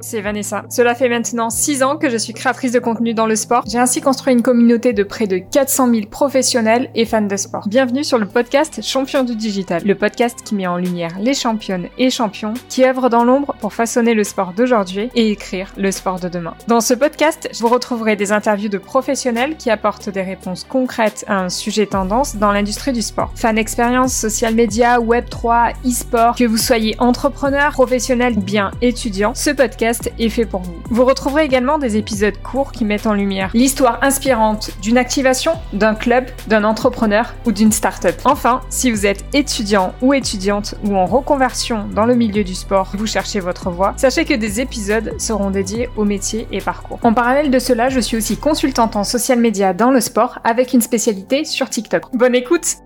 [0.00, 0.64] C'est Vanessa.
[0.70, 3.64] Cela fait maintenant 6 ans que je suis créatrice de contenu dans le sport.
[3.68, 7.66] J'ai ainsi construit une communauté de près de 400 000 professionnels et fans de sport.
[7.68, 11.88] Bienvenue sur le podcast Champion du Digital, le podcast qui met en lumière les championnes
[11.98, 16.20] et champions qui œuvrent dans l'ombre pour façonner le sport d'aujourd'hui et écrire le sport
[16.20, 16.54] de demain.
[16.68, 21.38] Dans ce podcast, vous retrouverez des interviews de professionnels qui apportent des réponses concrètes à
[21.40, 23.32] un sujet tendance dans l'industrie du sport.
[23.34, 29.50] Fan expérience, social media, web 3, e-sport, que vous soyez entrepreneur, professionnel, bien étudiant, ce
[29.50, 30.74] podcast est fait pour vous.
[30.90, 35.94] Vous retrouverez également des épisodes courts qui mettent en lumière l'histoire inspirante d'une activation, d'un
[35.94, 38.14] club, d'un entrepreneur ou d'une start-up.
[38.24, 42.90] Enfin, si vous êtes étudiant ou étudiante ou en reconversion dans le milieu du sport,
[42.94, 46.98] vous cherchez votre voie, sachez que des épisodes seront dédiés au métier et parcours.
[47.02, 50.72] En parallèle de cela, je suis aussi consultante en social media dans le sport avec
[50.72, 52.04] une spécialité sur TikTok.
[52.14, 52.76] Bonne écoute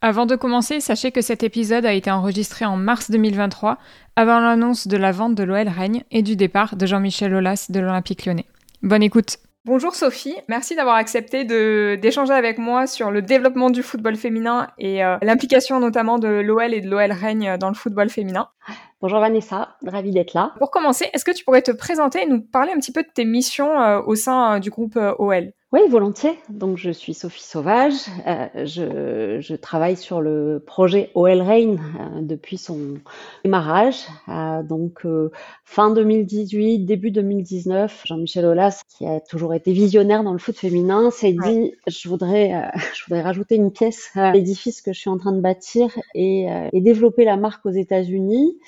[0.00, 3.78] avant de commencer, sachez que cet épisode a été enregistré en mars 2023,
[4.14, 7.80] avant l'annonce de la vente de l'OL Règne et du départ de Jean-Michel Aulas de
[7.80, 8.46] l'Olympique lyonnais.
[8.82, 11.44] Bonne écoute Bonjour Sophie, merci d'avoir accepté
[11.96, 16.72] d'échanger avec moi sur le développement du football féminin et euh, l'implication notamment de l'OL
[16.72, 18.48] et de l'OL Règne dans le football féminin.
[19.00, 20.54] Bonjour Vanessa, ravie d'être là.
[20.58, 23.10] Pour commencer, est-ce que tu pourrais te présenter et nous parler un petit peu de
[23.12, 26.38] tes missions euh, au sein euh, du groupe OL oui, volontiers.
[26.48, 27.92] Donc, je suis Sophie Sauvage.
[28.26, 32.94] Euh, je, je, travaille sur le projet OL Rain euh, depuis son
[33.44, 34.06] démarrage.
[34.30, 35.06] Euh, donc,
[35.66, 41.10] fin 2018, début 2019, Jean-Michel Aulas, qui a toujours été visionnaire dans le foot féminin,
[41.10, 45.18] s'est dit je voudrais, je voudrais rajouter une pièce à l'édifice que je suis en
[45.18, 48.58] train de bâtir et, et développer la marque aux États-Unis.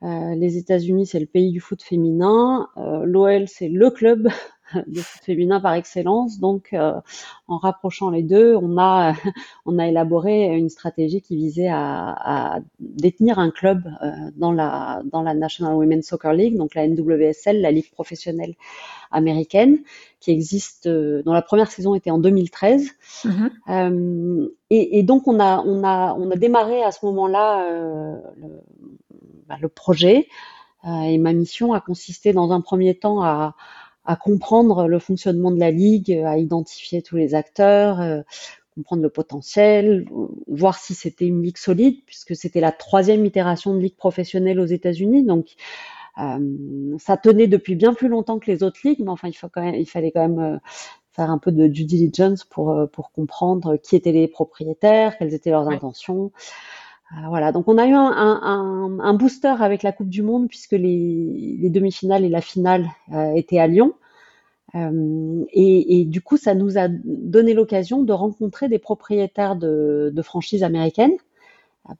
[0.00, 2.68] les États-Unis, c'est le pays du foot féminin.
[3.04, 4.30] L'OL, c'est le club
[4.86, 6.38] de foot féminin par excellence.
[6.38, 7.00] Donc, euh,
[7.46, 9.14] en rapprochant les deux, on a,
[9.66, 15.02] on a élaboré une stratégie qui visait à, à détenir un club euh, dans, la,
[15.04, 18.54] dans la National Women's Soccer League, donc la NWSL, la ligue professionnelle
[19.10, 19.78] américaine,
[20.20, 22.90] qui existe, euh, dont la première saison était en 2013.
[23.24, 24.48] Mm-hmm.
[24.70, 27.70] et, et, donc, on a, on, a, on a démarré à ce moment-là
[28.36, 28.48] le,
[29.48, 30.28] bah, le projet.
[30.84, 33.54] et ma mission a consisté dans un premier temps à,
[34.08, 38.22] à comprendre le fonctionnement de la ligue, à identifier tous les acteurs, euh,
[38.74, 40.08] comprendre le potentiel,
[40.46, 44.66] voir si c'était une ligue solide, puisque c'était la troisième itération de ligue professionnelle aux
[44.66, 45.24] États-Unis.
[45.24, 45.56] Donc,
[46.16, 49.50] euh, ça tenait depuis bien plus longtemps que les autres ligues, mais enfin, il, faut
[49.50, 50.58] quand même, il fallait quand même euh,
[51.12, 55.50] faire un peu de due diligence pour, pour comprendre qui étaient les propriétaires, quelles étaient
[55.50, 56.32] leurs intentions.
[57.28, 61.70] Voilà, donc on a eu un, booster avec la Coupe du Monde puisque les, les
[61.70, 62.86] demi-finales et la finale
[63.34, 63.94] étaient à Lyon.
[64.74, 70.62] Euh, et, du coup, ça nous a donné l'occasion de rencontrer des propriétaires de, franchises
[70.62, 71.16] américaines,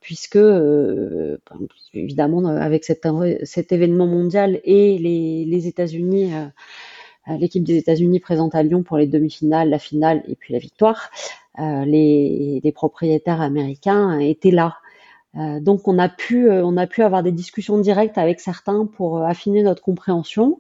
[0.01, 1.39] puisque euh,
[1.95, 3.07] évidemment avec cet,
[3.73, 9.71] événement mondial et les, États-Unis, euh, l'équipe des États-Unis présente à Lyon pour les demi-finales,
[9.71, 11.11] la finale et puis la victoire,
[11.59, 14.77] euh, les, propriétaires américains étaient là.
[15.39, 19.23] Euh, donc on a pu on a pu avoir des discussions directes avec certains pour
[19.23, 20.59] affiner notre compréhension.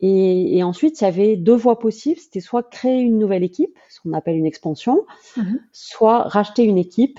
[0.00, 2.20] Et, et, ensuite, il y avait deux voies possibles.
[2.20, 5.04] C'était soit créer une nouvelle équipe, ce qu'on appelle une expansion,
[5.36, 5.60] mhm.
[5.72, 7.18] soit racheter une équipe.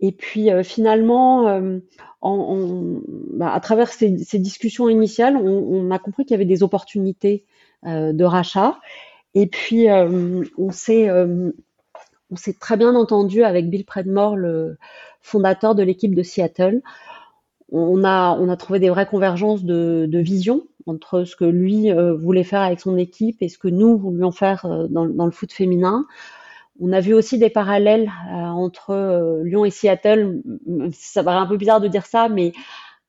[0.00, 1.80] Et puis euh, finalement, euh,
[2.20, 3.00] en,
[3.32, 6.62] bah, à travers ces, ces, discussions initiales, on, on a compris qu'il y avait des
[6.62, 7.44] opportunités
[7.86, 8.78] euh, de rachat.
[9.34, 11.08] Et puis euh, on s'est
[12.30, 14.78] on s'est très bien entendu avec Bill Predmore, le
[15.20, 16.82] fondateur de l'équipe de Seattle.
[17.70, 22.14] On a, on a trouvé des vraies convergences de, vision entre ce que lui euh,
[22.14, 25.52] voulait faire avec son équipe et ce que nous voulions faire euh, dans, le foot
[25.52, 26.06] féminin.
[26.80, 30.42] On a vu aussi des parallèles euh, entre Lyon et Seattle.
[30.92, 32.52] Ça paraît un peu bizarre de dire ça, mais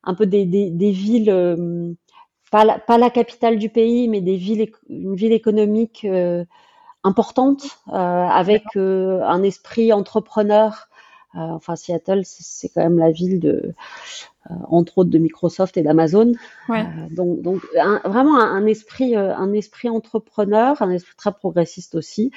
[0.03, 1.95] un peu des, des, des villes,
[2.51, 6.05] pas, la, pas, la, capitale du pays, mais des villes, une ville économique
[7.03, 10.89] importante, avec un esprit entrepreneur.
[11.33, 13.73] enfin, Seattle, c'est quand même la ville de
[14.49, 16.33] euh, entre autres de Microsoft et d'Amazon.
[16.69, 16.81] Ouais.
[16.81, 21.93] Euh, donc, donc un, vraiment un, esprit, euh, un esprit entrepreneur, un esprit très progressiste
[21.95, 22.31] aussi.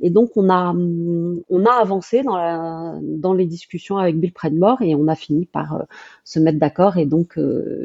[0.00, 4.80] Et donc on a, on a avancé dans, la, dans les discussions avec Bill Predmore
[4.80, 5.84] et on a fini par
[6.24, 7.38] se mettre d'accord et donc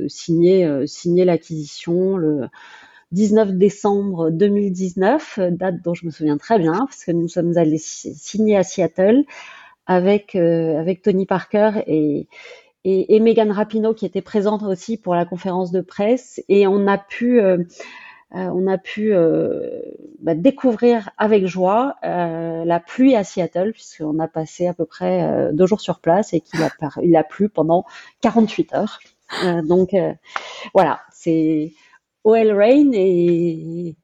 [0.08, 2.48] signer, signer l'acquisition le
[3.12, 7.78] 19 décembre 2019, date dont je me souviens très bien parce que nous sommes allés
[7.78, 9.24] signer à Seattle
[9.86, 12.28] avec avec Tony Parker et
[12.90, 16.98] et, Megan Rapinoe qui était présente aussi pour la conférence de presse et on a
[16.98, 17.58] pu euh,
[18.36, 19.82] euh, on a pu euh,
[20.20, 25.24] bah, découvrir avec joie euh, la pluie à Seattle puisqu'on a passé à peu près
[25.24, 26.70] euh, deux jours sur place et qu'il a,
[27.04, 27.86] il a plu pendant
[28.22, 29.00] 48 heures.
[29.64, 29.94] donc
[30.74, 31.74] voilà, c'est
[32.28, 33.96] OL Rain et,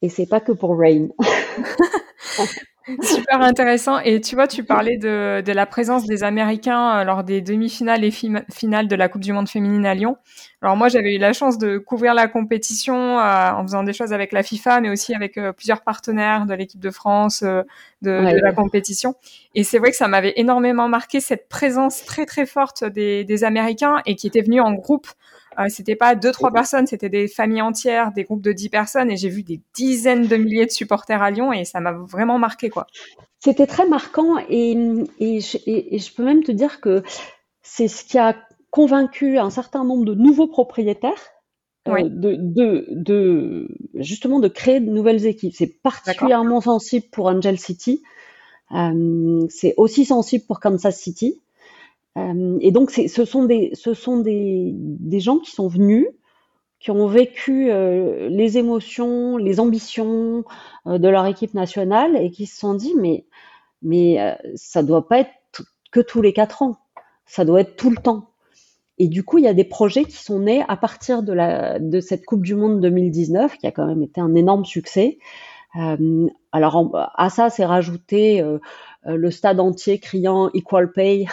[0.00, 1.08] et c'est pas que pour Rain.
[3.02, 4.00] Super intéressant.
[4.00, 8.02] Et tu vois, tu parlais de, de la présence des Américains euh, lors des demi-finales
[8.04, 10.16] et finales de la Coupe du Monde féminine à Lyon.
[10.62, 14.12] Alors moi, j'avais eu la chance de couvrir la compétition euh, en faisant des choses
[14.12, 17.64] avec la FIFA, mais aussi avec euh, plusieurs partenaires de l'équipe de France, de,
[18.02, 19.14] de, la compétition.
[19.54, 23.44] Et c'est vrai que ça m'avait énormément marqué cette présence très très forte des, des
[23.44, 25.06] Américains et qui étaient venus en groupe
[25.58, 29.10] euh, c'était pas deux trois personnes, c'était des familles entières, des groupes de dix personnes,
[29.10, 32.38] et j'ai vu des dizaines de milliers de supporters à Lyon, et ça m'a vraiment
[32.38, 32.86] marqué, quoi.
[33.40, 34.72] C'était très marquant, et,
[35.18, 37.02] et, je, peux même te dire que
[37.62, 38.36] c'est ce qui a
[38.70, 41.32] convaincu un certain nombre de nouveaux propriétaires
[41.88, 45.52] euh, de, de, de, justement de créer de nouvelles équipes.
[45.54, 48.02] C'est particulièrement sensible pour Angel City.
[48.72, 51.40] Euh, c'est aussi sensible pour Kansas City.
[52.18, 53.72] Euh, et donc, ce sont, des,
[55.20, 56.06] gens qui sont venus,
[56.78, 60.44] qui ont vécu euh, les émotions, les ambitions
[60.86, 63.24] euh, de leur équipe nationale et qui se sont dit, mais,
[64.54, 65.30] ça doit pas être
[65.90, 66.76] que tous les quatre ans,
[67.26, 68.28] ça doit être tout le temps.
[68.98, 72.24] Et du coup, il y a des projets qui sont nés à partir de, cette
[72.24, 75.18] Coupe du Monde 2019, qui a quand même été un énorme succès.
[75.74, 78.44] Alors, à ça, c'est rajouté
[79.04, 81.26] le stade entier criant Equal Pay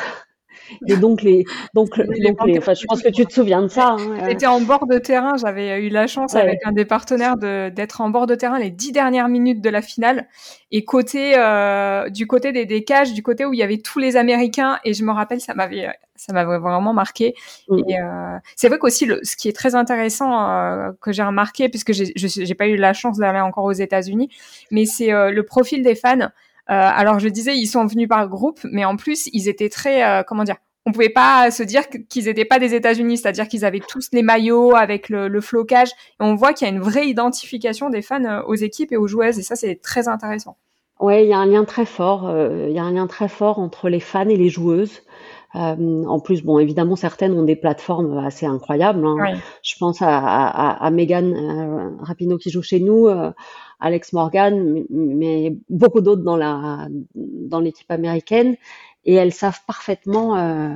[0.88, 1.44] et donc les,
[1.74, 3.96] donc, donc les, enfin, je pense que tu te souviens de ça.
[4.00, 5.38] Hein, J'étais en bord de terrain.
[5.38, 8.92] J'avais eu la chance avec un des partenaires d'être en bord de terrain les dix
[8.92, 10.28] dernières minutes de la finale
[10.72, 14.00] et côté euh, du côté des, des cages, du côté où il y avait tous
[14.00, 14.80] les Américains.
[14.84, 15.90] Et je me rappelle, ça m'avait
[16.20, 17.34] ça m'avait vraiment marqué.
[17.70, 17.80] Mm.
[17.88, 21.70] Et euh, c'est vrai qu'aussi, le, ce qui est très intéressant euh, que j'ai remarqué,
[21.70, 24.30] puisque j'ai, j'ai pas eu la chance d'aller encore aux États-Unis,
[24.70, 26.30] mais c'est euh, le profil des fans.
[26.70, 30.04] Euh, alors je disais, ils sont venus par groupe, mais en plus, ils étaient très,
[30.04, 33.66] euh, comment dire, on pouvait pas se dire qu'ils n'étaient pas des États-Unis, c'est-à-dire qu'ils
[33.66, 35.90] avaient tous les maillots avec le, flocage.
[35.90, 38.98] Et on voit qu'il y a une vraie identification des fans euh, aux équipes et
[38.98, 40.58] aux joueuses, et ça c'est très intéressant.
[41.00, 42.30] Ouais, il y a un lien très fort.
[42.68, 45.02] il y a un lien très fort entre les fans et les joueuses.
[45.54, 49.06] en plus, bon, évidemment, certaines ont des plateformes assez incroyables.
[49.06, 49.40] Hein.
[49.64, 53.08] Je pense à, à, à Megan Rapino qui joue chez nous.
[53.80, 58.56] Alex Morgan, mais beaucoup d'autres dans l'équipe américaine,
[59.06, 60.76] et elles savent parfaitement, euh,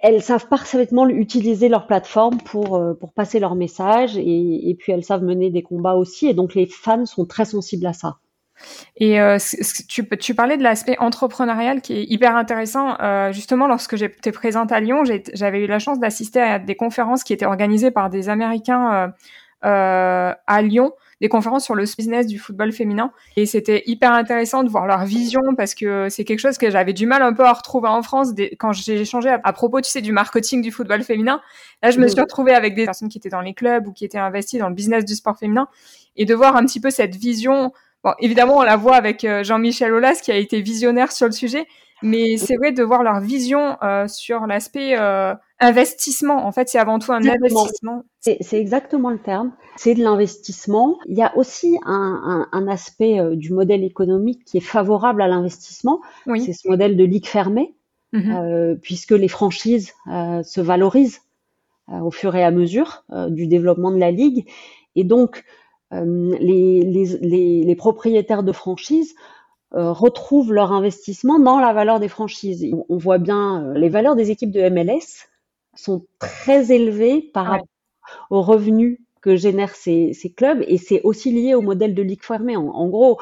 [0.00, 5.22] elles, savent parfaitement utiliser leur plateforme pour euh, passer leur message, et, puis elles savent
[5.22, 8.16] mener des combats aussi, et donc les fans sont très sensibles à ça.
[8.96, 9.36] Et euh,
[9.86, 12.96] tu, parlais de l'aspect entrepreneurial qui est hyper intéressant.
[13.30, 15.02] Justement, lorsque j'étais présente à Lyon,
[15.34, 19.12] j'avais eu la chance d'assister à des conférences qui étaient organisées par des Américains
[19.66, 23.10] à Lyon des conférences sur le business du football féminin.
[23.36, 26.92] Et c'était hyper intéressant de voir leur vision parce que c'est quelque chose que j'avais
[26.92, 30.02] du mal un peu à retrouver en France quand j'ai échangé à, propos tu sais
[30.02, 31.40] du marketing du football féminin.
[31.82, 34.04] Là je me suis retrouvée avec des personnes qui étaient dans les clubs ou qui
[34.04, 35.68] étaient investies dans le business du sport féminin
[36.16, 37.72] et de voir un petit peu cette vision.
[38.04, 41.32] Bon évidemment on la voit avec euh, Jean-Michel Aulas qui a été visionnaire sur le
[41.32, 41.66] sujet
[42.02, 46.46] mais c'est vrai de voir leur vision euh, sur l'aspect euh, investissement.
[46.46, 48.04] En fait, c'est avant tout un investissement.
[48.20, 49.52] C'est exactement le terme.
[49.76, 50.98] C'est de l'investissement.
[51.06, 55.22] Il y a aussi un, un, un aspect euh, du modèle économique qui est favorable
[55.22, 56.00] à l'investissement.
[56.26, 56.42] Oui.
[56.42, 57.74] C'est ce modèle de ligue fermée,
[58.12, 58.78] mm -hmm.
[58.80, 59.92] puisque les franchises
[60.52, 61.20] se valorisent
[61.88, 64.44] au fur et à mesure du développement de la ligue.
[64.96, 65.44] Et donc,
[65.92, 69.14] les, les, les, les propriétaires de franchises
[69.74, 72.66] euh, retrouvent leur investissement dans la valeur des franchises.
[72.88, 75.28] On voit bien euh, les valeurs des équipes de MLS
[75.74, 77.66] sont très élevées par rapport
[78.30, 82.22] aux revenus que génèrent ces, ces clubs et c'est aussi lié au modèle de ligue
[82.22, 82.56] fermée.
[82.56, 83.18] En, gros,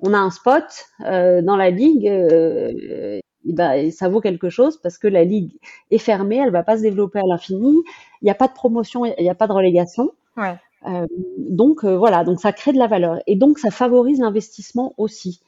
[0.00, 0.64] on a un spot
[1.06, 5.52] euh, dans la ligue, euh, ben, ça vaut quelque chose parce que la ligue
[5.90, 7.82] est fermée, elle va pas se développer à l'infini,
[8.20, 10.12] il n'y a pas de promotion, il n'y a pas de relégation.
[10.36, 10.56] Ouais.
[10.86, 11.06] Euh,
[11.38, 15.40] donc voilà, donc ça crée de la valeur et donc ça favorise l'investissement aussi.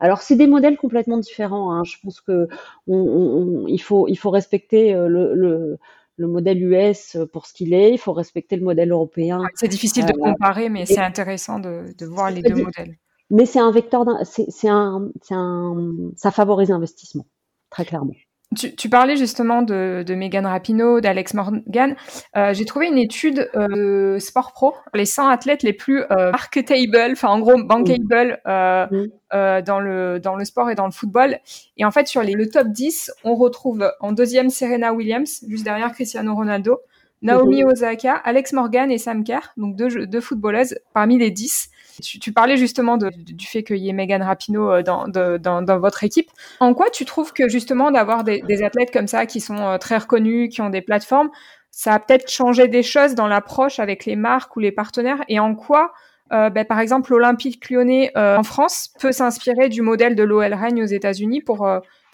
[0.00, 1.72] Alors c'est des modèles complètement différents.
[1.72, 1.84] Hein.
[1.84, 2.48] Je pense que
[2.86, 5.78] on, on, il faut il faut respecter euh, le, le,
[6.16, 7.92] le modèle US pour ce qu'il est.
[7.92, 9.42] Il faut respecter le modèle européen.
[9.54, 12.96] C'est difficile de euh, comparer, mais c'est intéressant de, de voir les deux modèles.
[13.30, 17.26] Mais c'est un vecteur, c'est un, un, ça favorise l'investissement
[17.70, 18.14] très clairement.
[18.56, 21.94] Tu, parlais justement de, de Megan Rapinoe, d'Alex Morgan.
[22.36, 27.12] Euh, j'ai trouvé une étude euh, Sport Pro, les 100 athlètes les plus euh, marketable,
[27.12, 28.86] enfin en gros bankable euh,
[29.30, 31.38] dans le dans le sport et dans le football.
[31.76, 35.64] Et en fait sur les, le top 10, on retrouve en deuxième Serena Williams, juste
[35.64, 36.80] derrière Cristiano Ronaldo,
[37.22, 41.70] Naomi Osaka, Alex Morgan et Sam Kerr, donc deux, deux footballeuses parmi les 10.
[42.02, 46.30] Tu, parlais justement du fait qu'il y ait Megan Rapinoe euh, dans, votre équipe.
[46.60, 49.96] En quoi tu trouves que justement d'avoir des, athlètes comme ça qui sont euh, très
[49.96, 51.30] reconnus, qui ont des plateformes,
[51.70, 55.22] ça a peut-être changé des choses dans l'approche avec les marques ou les partenaires?
[55.28, 55.92] Et en quoi
[56.32, 60.82] euh, ben, par exemple, l'Olympique lyonnais en France peut s'inspirer du modèle de l'OL Reigne
[60.82, 61.64] aux États-Unis pour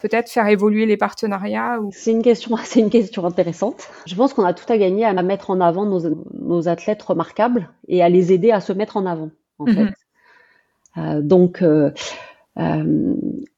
[0.03, 1.79] peut-être faire évoluer les partenariats.
[1.91, 3.87] C'est une question, une question intéressante.
[4.05, 8.03] Je pense qu'on a tout à gagner à mettre en avant nos, athlètes remarquables et
[8.03, 9.73] à les aider à se mettre en avant, en mhm.
[9.73, 9.93] fait.
[10.97, 11.63] Euh, donc,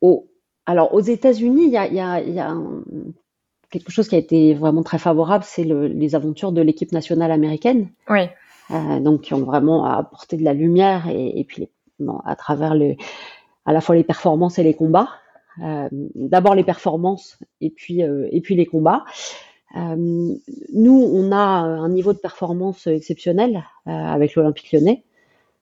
[0.01, 0.27] au,
[0.65, 2.55] alors aux États-Unis, il y a, y a, y a
[3.69, 7.31] quelque chose qui a été vraiment très favorable, c'est le, les aventures de l'équipe nationale
[7.31, 7.89] américaine.
[8.09, 8.29] Oui.
[8.71, 11.69] Euh, donc qui ont vraiment apporté de la lumière et, et puis
[12.25, 12.95] à travers le,
[13.65, 15.09] à la fois les performances et les combats.
[15.63, 19.05] Euh, D'abord les performances et puis euh, et puis les combats.
[19.75, 19.95] Euh,
[20.73, 25.03] nous, on a un niveau de performance exceptionnel euh, avec l'Olympique Lyonnais.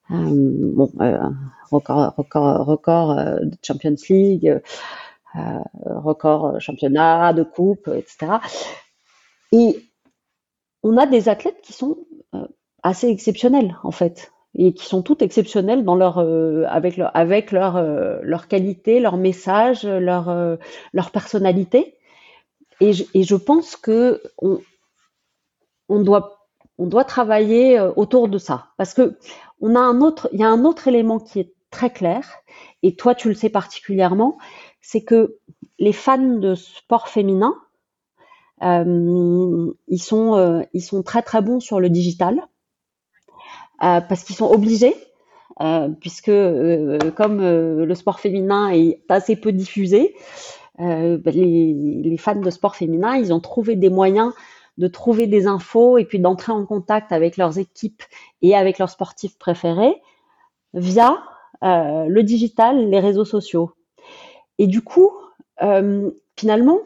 [0.09, 0.91] Bon,
[1.71, 4.61] record, record, record de Champions League,
[5.85, 8.33] record championnat, de coupe, etc.
[9.51, 9.79] Et
[10.83, 11.97] on a des athlètes qui sont
[12.83, 17.51] assez exceptionnelles en fait et qui sont toutes exceptionnelles dans leur euh, avec leur avec
[17.51, 20.57] leur euh, leur qualité, leur message, leur euh,
[20.93, 21.97] leur personnalité.
[22.79, 24.59] Et je, et je pense que on,
[25.89, 29.17] on doit on doit travailler autour de ça parce que
[29.63, 32.21] on a un autre il y a un autre élément qui est très clair
[32.83, 34.37] et toi tu le sais particulièrement,
[34.81, 35.37] c'est que
[35.79, 37.55] les fans de sport féminin
[38.61, 42.47] euh, ils sont ils sont très très bons sur le digital
[43.83, 44.95] euh, parce qu'ils sont obligés,
[45.59, 50.15] euh, puisque euh, comme le sport féminin est assez peu diffusé,
[50.77, 54.33] ben, les, les, fans de sport féminin, ils ont trouvé des moyens
[54.77, 58.03] de trouver des infos et puis d'entrer en contact avec leurs équipes
[58.41, 60.01] et avec leurs sportifs préférés
[60.73, 61.23] via
[61.63, 63.71] euh, le digital, les réseaux sociaux.
[64.57, 65.11] Et du coup,
[65.61, 66.79] euh, finalement,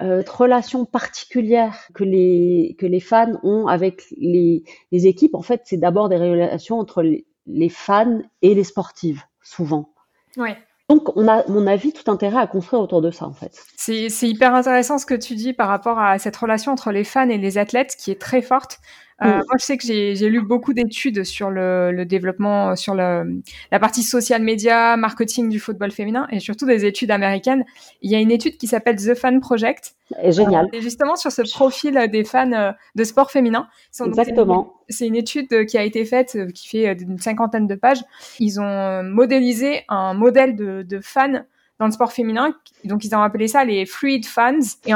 [0.00, 5.62] euh, relation particulière que les, que les fans ont avec les, les équipes, en fait,
[5.64, 9.92] c'est d'abord des relations entre les, les, fans et les sportives, souvent.
[10.36, 10.56] Ouais.
[10.90, 13.64] Donc, on a, mon avis, tout intérêt à construire autour de ça, en fait.
[13.76, 17.28] C'est hyper intéressant ce que tu dis par rapport à cette relation entre les fans
[17.28, 18.80] et les athlètes qui est très forte.
[19.22, 19.30] Euh, mm.
[19.30, 23.40] Moi, je sais que j'ai lu beaucoup d'études sur le, le, développement, sur le,
[23.70, 27.64] la partie social media, marketing du football féminin et surtout des études américaines.
[28.02, 29.94] Il y a une étude qui s'appelle The Fan Project.
[30.28, 30.66] Génial.
[30.66, 33.68] Euh, et justement sur ce profil des fans euh, de sport féminin.
[34.04, 34.74] Exactement.
[34.88, 38.02] C'est une étude qui a été faite, qui fait une cinquantaine de pages.
[38.38, 41.44] Ils ont modélisé un modèle de, de fans
[41.84, 42.54] dans le sport féminin.
[42.84, 44.58] Donc, ils ont appelé ça les fluid fans.
[44.86, 44.92] Et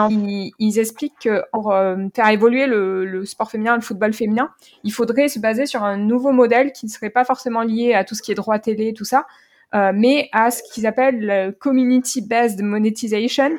[0.59, 4.51] ils, expliquent que pour euh, faire évoluer le, le, sport féminin, le football féminin,
[4.85, 8.05] il faudrait se baser sur un nouveau modèle qui ne serait pas forcément lié à
[8.05, 9.27] tout ce qui est droit télé, tout ça,
[9.75, 13.57] euh, mais à ce qu'ils appellent le community-based monetization,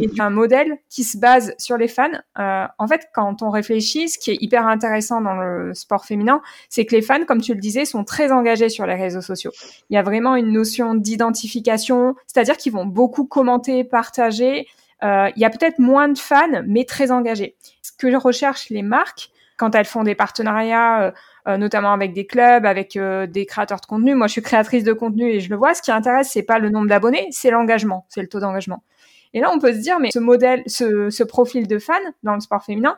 [0.00, 2.10] est un modèle qui se base sur les fans.
[2.38, 6.40] Euh, en fait, quand on réfléchit, ce qui est hyper intéressant dans le sport féminin,
[6.68, 9.52] c'est que les fans, comme tu le disais, sont très engagés sur les réseaux sociaux.
[9.90, 14.66] Il y a vraiment une notion d'identification, c'est-à-dire qu'ils vont beaucoup commenter, partager.
[15.02, 17.56] Euh, il y a peut-être moins de fans, mais très engagés.
[17.82, 21.10] Ce que recherchent les marques, quand elles font des partenariats, euh,
[21.46, 24.14] notamment avec des clubs, avec euh, des créateurs de contenu.
[24.14, 25.74] Moi, je suis créatrice de contenu et je le vois.
[25.74, 28.82] Ce qui intéresse, c'est pas le nombre d'abonnés, c'est l'engagement, c'est le taux d'engagement.
[29.34, 32.40] Et là, on peut se dire, mais ce modèle, ce, profil de fan dans le
[32.40, 32.96] sport féminin,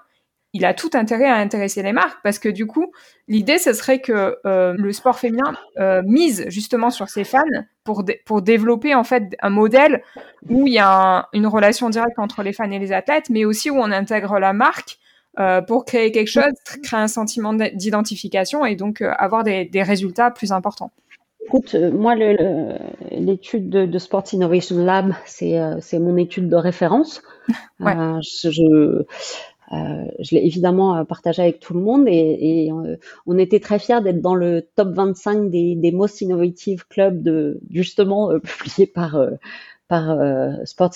[0.53, 2.93] il a tout intérêt à intéresser les marques parce que du coup,
[3.27, 7.43] l'idée, ce serait que euh, le sport féminin euh, mise justement sur ses fans
[7.83, 10.03] pour, pour développer en fait un modèle
[10.49, 13.69] où il y a une relation directe entre les fans et les athlètes, mais aussi
[13.69, 14.99] où on intègre la marque
[15.39, 16.45] euh, pour créer quelque chose,
[16.83, 20.93] créer un sentiment d'identification et donc euh, avoir des, des, résultats plus importants.
[21.47, 25.59] Écoute, euh, moi, l'étude de, de, Sports Innovation Lab, c'est
[25.99, 27.23] mon étude de référence.
[27.81, 27.95] ouais.
[28.23, 29.03] je, je
[29.73, 32.73] euh, je l'ai évidemment partagé avec tout le monde et, et
[33.27, 37.61] on était très fiers d'être dans le top 25 des, des most innovative clubs de
[37.71, 39.19] justement euh, publié par
[39.89, 40.17] par
[40.65, 40.95] Sports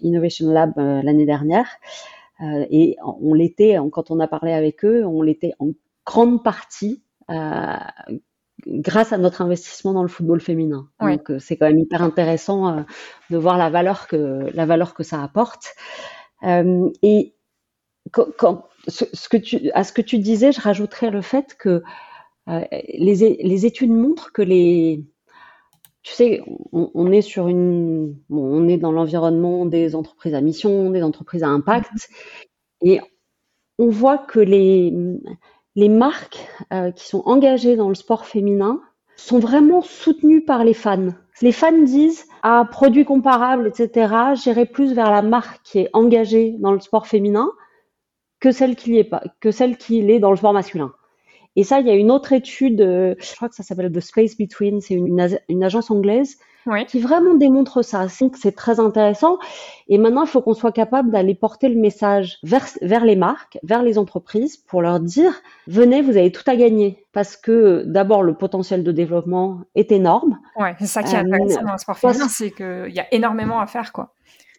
[0.00, 1.66] Innovation Lab l'année dernière.
[2.42, 5.70] Euh, et on l'était, quand on a parlé avec eux, on l'était en
[6.04, 7.76] grande partie euh,
[8.66, 10.88] grâce à notre investissement dans le football féminin.
[11.00, 12.84] Donc euh, c'est quand même hyper intéressant
[13.30, 15.74] de voir la valeur que la valeur que ça apporte.
[16.44, 17.34] et
[18.10, 21.82] quand, ce, que tu, à ce que tu disais, je rajouterais le fait que
[22.48, 25.04] les, les études montrent que les
[26.02, 26.42] tu sais,
[26.72, 31.48] on, est sur une, on est dans l'environnement des entreprises à mission, des entreprises à
[31.48, 32.88] impact, mm-hmm.
[32.88, 33.00] et
[33.78, 34.92] on voit que les,
[35.76, 38.80] les marques euh, qui sont engagées dans le sport féminin
[39.16, 41.08] sont vraiment soutenues par les fans.
[41.40, 44.14] Les fans disent à ah, produit comparable, etc.
[44.34, 47.50] J'irai plus vers la marque qui est engagée dans le sport féminin
[48.40, 50.92] que celle qui est pas, que celle qui est dans le sport masculin.
[51.56, 54.00] Et ça, il y a une autre étude, euh, je crois que ça s'appelle The
[54.00, 56.38] Space Between, c'est une, une, agence anglaise
[56.88, 58.06] qui vraiment démontre ça.
[58.08, 59.38] C'est très intéressant.
[59.88, 63.58] Et maintenant, il faut qu'on soit capable d'aller porter le message vers, vers les marques,
[63.62, 65.32] vers les entreprises, pour leur dire,
[65.66, 67.04] venez, vous avez tout à gagner.
[67.12, 70.38] Parce que d'abord, le potentiel de développement est énorme.
[70.56, 73.12] Ouais, c'est ça qui est euh, intéressant dans le sport féminin, c'est qu'il y a
[73.12, 74.14] énormément à faire, quoi.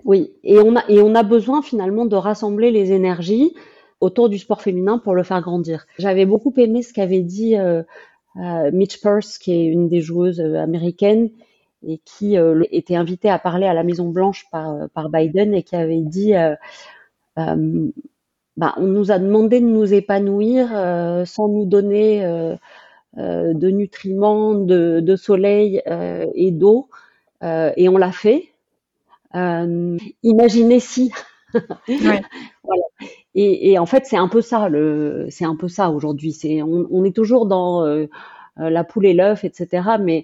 [0.05, 3.55] Oui, et on a, et on a besoin finalement de rassembler les énergies
[4.03, 5.87] autour du sport féminin pour le faire grandir.
[5.97, 7.83] J'avais beaucoup aimé ce qu'avait dit euh,
[8.35, 11.29] euh, Mitch Purse, qui est une des joueuses euh, américaines
[11.87, 12.37] et qui
[12.71, 16.31] était invitée à parler à la Maison Blanche par, par Biden et qui avait dit
[17.35, 20.69] bah, on nous a demandé de nous épanouir
[21.27, 22.21] sans nous donner
[23.17, 25.81] de nutriments, de, de soleil
[26.35, 26.87] et d'eau,
[27.41, 28.47] et on l'a fait.
[29.33, 31.11] imaginez si.
[31.53, 31.59] ouais.
[32.63, 32.83] voilà.
[33.35, 34.69] Et, en fait, c'est un peu ça,
[35.29, 36.35] c'est un peu ça aujourd'hui.
[36.63, 38.05] On, est toujours dans euh,
[38.59, 39.97] euh, la poule et l'œuf, etc.
[39.99, 40.23] Mais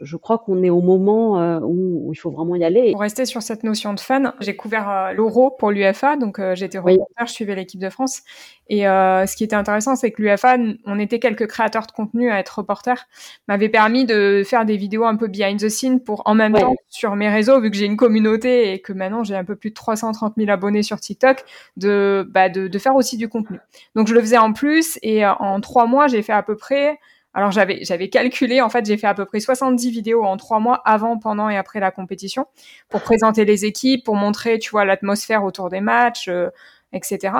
[0.00, 2.92] je, crois qu'on est au moment euh, où, il faut vraiment y aller.
[2.92, 6.54] Pour rester sur cette notion de fan, j'ai couvert euh, l'Euro pour l'UFA, donc euh,
[6.54, 8.22] j'étais reporter, je suivais l'équipe de France.
[8.68, 12.40] Et ce qui était intéressant, c'est que l'UFA, on était quelques créateurs de contenu à
[12.40, 13.06] être reporter,
[13.46, 16.74] m'avait permis de faire des vidéos un peu behind the scene pour en même temps
[16.88, 19.70] sur mes réseaux, vu que j'ai une communauté et que maintenant j'ai un peu plus
[19.70, 21.44] de 330 000 abonnés sur TikTok,
[21.76, 23.60] de, bah, de, de faire aussi du contenu.
[23.94, 26.98] Donc je le faisais en plus et en trois mois, j'ai fait à peu près
[27.36, 30.58] alors j'avais j'avais calculé, en fait, j'ai fait à peu près 70 vidéos en trois
[30.58, 32.46] mois avant, pendant et après la compétition
[32.88, 36.48] pour présenter les équipes, pour montrer, tu vois, l'atmosphère autour des matchs, euh,
[36.94, 37.34] etc.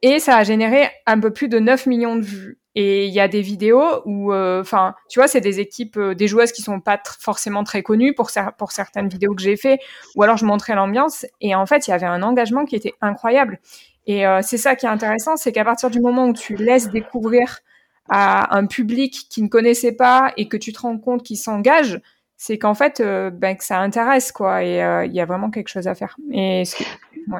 [0.00, 2.60] Et ça a généré un peu plus de 9 millions de vues.
[2.76, 6.14] Et il y a des vidéos où, euh, enfin, tu vois, c'est des équipes, euh,
[6.14, 9.80] des joueuses qui sont pas forcément très connues pour, pour certaines vidéos que j'ai fait,
[10.14, 11.26] ou alors je montrais l'ambiance.
[11.40, 13.58] Et en fait, il y avait un engagement qui était incroyable.
[14.06, 17.60] Et c'est ça qui est intéressant, c'est qu'à partir du moment où tu laisses découvrir
[18.08, 22.00] à un public qui ne connaissait pas et que tu te rends compte qu'il s'engage,
[22.42, 24.64] c'est qu'en fait, euh, ben, que ça intéresse, quoi.
[24.64, 26.16] Et euh, il y a vraiment quelque chose à faire.
[26.32, 26.64] Et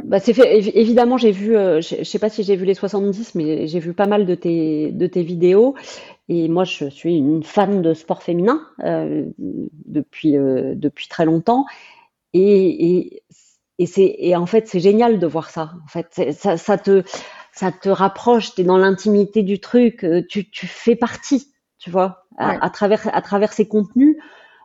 [0.04, 0.58] bah, c'est fait.
[0.78, 1.56] Évidemment, j'ai vu.
[1.56, 4.36] Euh, je, sais pas si j'ai vu les 70, mais j'ai vu pas mal de
[4.36, 5.74] tes de tes vidéos.
[6.28, 8.62] Et moi, je suis une fan de sport féminin
[9.38, 11.66] depuis depuis très longtemps.
[12.32, 13.22] Et, et,
[13.78, 15.72] et en fait, c'est génial de voir ça.
[15.84, 17.02] En fait, ça, ça te
[17.52, 21.90] ça te rapproche, tu es dans l'intimité du truc, euh, tu, tu, fais partie, tu
[21.90, 24.16] vois, à, travers à travers ces contenus,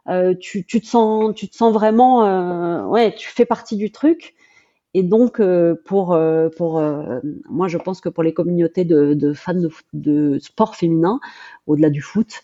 [0.08, 3.92] euh, tu, tu, te sens tu te sens vraiment euh, ouais, tu fais partie du
[3.92, 4.36] truc.
[4.94, 6.18] Et donc euh, pour
[6.56, 6.82] pour
[7.50, 11.20] moi je pense que pour les communautés de, de fans de, de, sport féminin
[11.68, 12.42] au-delà du foot,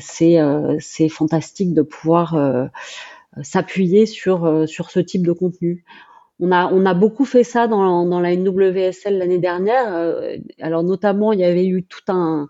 [0.00, 0.38] c'est
[0.80, 2.70] c'est fantastique de pouvoir
[3.42, 5.84] s'appuyer sur sur ce type de contenu
[6.40, 9.94] on a, on a beaucoup fait ça dans, dans la NWSL l'année dernière.
[9.94, 12.48] Euh, alors notamment, il y avait eu tout un,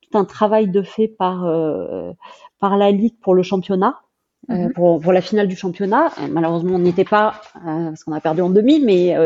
[0.00, 2.12] tout un travail de fait par, euh,
[2.58, 4.00] par la Ligue pour le championnat.
[4.48, 4.72] Euh, mhm.
[4.74, 6.12] pour, pour, la finale du championnat.
[6.30, 9.16] Malheureusement, on n'y était pas parce qu'on a perdu en demi, mais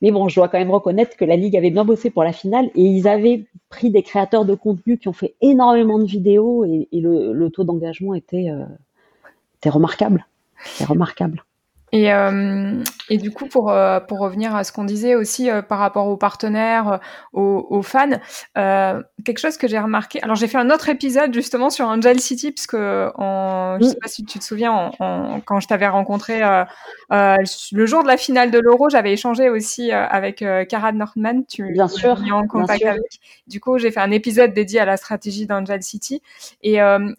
[0.00, 2.32] mais bon, je dois quand même reconnaître que la ligue avait bien bossé pour la
[2.32, 6.64] finale et ils avaient pris des créateurs de contenu qui ont fait énormément de vidéos
[6.64, 8.46] et, et le, le, taux d'engagement était
[9.56, 10.24] était remarquable.
[10.64, 11.42] C'était remarquable.
[11.92, 15.62] Et, euh, et du coup, pour, euh, pour revenir à ce qu'on disait aussi euh,
[15.62, 17.00] par rapport aux partenaires,
[17.32, 18.18] aux, aux, fans,
[18.54, 20.22] quelque chose que j'ai remarqué.
[20.22, 23.96] Alors, j'ai fait un autre épisode justement sur Angel City, parce que en, je sais
[24.00, 26.40] pas si tu te souviens, en, en, quand je t'avais rencontré
[27.10, 31.44] le jour de la finale de l'Euro, j'avais échangé aussi avec Cara Northman.
[31.48, 33.20] Tu bien sûr, en contact avec.
[33.46, 36.22] Du coup, j'ai fait un épisode dédié à la stratégie d'Angel City.
[36.62, 36.74] Et,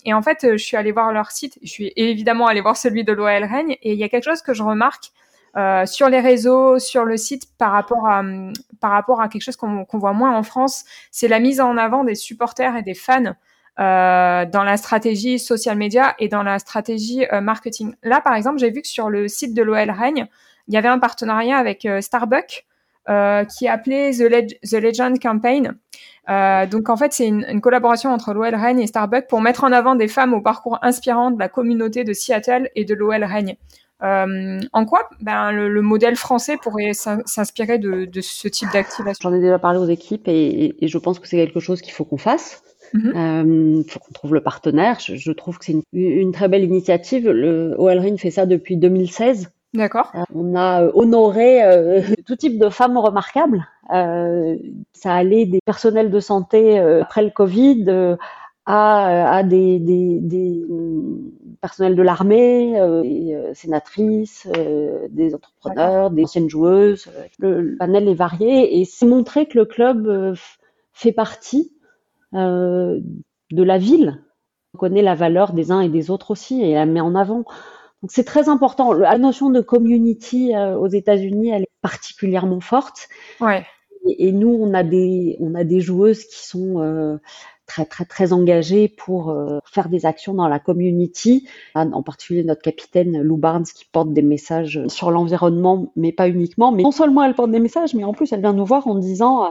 [0.05, 1.58] et en fait, je suis allée voir leur site.
[1.63, 3.77] Je suis évidemment allée voir celui de l'OL Règne.
[3.82, 5.12] Et il y a quelque chose que je remarque
[5.58, 10.36] euh, sur les réseaux, sur le site, par rapport à, quelque chose qu'on voit moins
[10.36, 13.34] en France, c'est la mise en avant des supporters et des fans
[13.80, 17.93] euh, dans la stratégie social media et dans la stratégie euh, marketing.
[18.04, 20.28] Là, par exemple, j'ai vu que sur le site de l'OL Règne,
[20.67, 22.65] il y avait un partenariat avec Starbucks
[23.58, 25.76] qui appelé The, The Legend Campaign.
[26.28, 29.72] Donc en fait, c'est une, une, collaboration entre l'OL Règne et Starbucks pour mettre en
[29.72, 33.56] avant des femmes au parcours inspirant de la communauté de Seattle et de l'OL Règne.
[34.01, 39.29] Euh, en quoi ben, le, modèle français pourrait s'inspirer de, de, ce type d'activation?
[39.29, 41.93] J'en ai déjà parlé aux équipes et, et je pense que c'est quelque chose qu'il
[41.93, 42.63] faut qu'on fasse.
[42.93, 43.79] Il mm-hmm.
[43.79, 44.99] euh, faut qu'on trouve le partenaire.
[44.99, 47.29] Je, je trouve que c'est une, une, très belle initiative.
[47.29, 47.75] Le
[48.17, 49.51] fait ça depuis 2016.
[49.73, 50.12] D'accord.
[50.15, 53.67] Euh, on a honoré euh, tout type de femmes remarquables.
[53.89, 58.17] ça allait des personnels de santé après le Covid
[58.71, 60.65] à, des, des,
[61.62, 64.47] personnels de l'armée, des sénatrices,
[65.10, 67.10] des entrepreneurs, des anciennes joueuses.
[67.39, 70.36] Le, panel est varié et c'est montrer que le club
[70.93, 71.73] fait partie
[72.34, 73.01] de
[73.51, 74.23] la ville.
[74.75, 77.45] On connaît la valeur des uns et des autres aussi et la met en avant.
[78.01, 78.93] Donc c'est très important.
[78.93, 83.10] La notion de community aux États-Unis, elle est particulièrement forte.
[83.41, 83.65] Ouais.
[84.05, 87.17] Et, nous, on a des, on a des joueuses qui sont euh,
[87.69, 91.47] très très très engagées pour euh, faire des actions dans la community.
[91.75, 96.71] En particulier notre capitaine Lou Barnes qui porte des messages sur l'environnement, mais pas uniquement.
[96.71, 98.95] Mais non seulement elle porte des messages, mais en plus elle vient nous voir en
[98.95, 99.49] disant euh,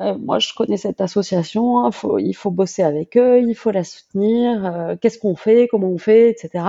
[0.00, 3.84] euh moi, je connais cette association, hein, il faut bosser avec eux, il faut la
[3.84, 6.64] soutenir, qu'est-ce qu'on fait, comment on fait, etc.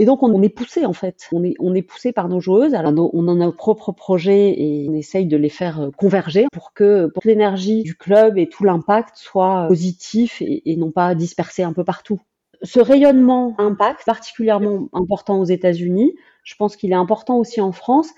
[0.00, 2.72] Et donc on est poussé en fait, on est poussé par nos joueuses.
[2.72, 6.72] Alors on a nos propres projets et on essaye de les faire euh, converger pour
[6.72, 11.84] que l'énergie du club et tout l'impact soit positif et, non pas dispersé un peu
[11.84, 12.18] partout.
[12.62, 16.14] Ce rayonnement impact particulièrement important aux États-Unis.
[16.44, 18.08] Je pense qu'il est important aussi en France.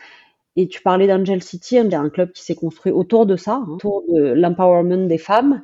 [0.55, 4.05] Et tu parlais d'Angel City, un club qui s'est construit autour de ça, hein, autour
[4.09, 5.63] de l'empowerment des femmes,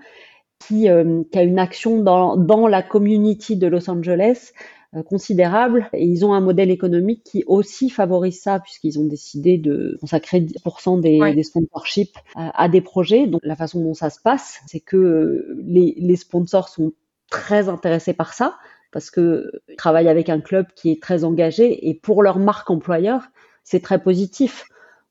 [0.59, 5.89] qui, euh, qui, a une action dans, dans la community de Los Angeles euh, considérable
[5.93, 10.41] et ils ont un modèle économique qui aussi favorise ça puisqu'ils ont décidé de consacrer
[10.41, 13.27] 10% des, des sponsorships à, des projets.
[13.27, 16.93] Donc la façon dont ça se passe, c'est que les, les sponsors sont
[17.31, 18.57] très intéressés par ça
[18.91, 22.71] parce que ils travaillent avec un club qui est très engagé et pour leur marque
[22.71, 23.29] employeur,
[23.65, 24.65] c'est très positif.